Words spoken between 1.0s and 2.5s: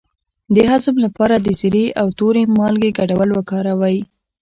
لپاره د زیرې او تورې